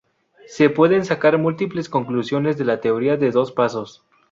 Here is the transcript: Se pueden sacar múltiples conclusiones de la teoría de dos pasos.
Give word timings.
Se 0.47 0.71
pueden 0.71 1.05
sacar 1.05 1.37
múltiples 1.37 1.87
conclusiones 1.87 2.57
de 2.57 2.65
la 2.65 2.81
teoría 2.81 3.17
de 3.17 3.29
dos 3.29 3.51
pasos. 3.51 4.03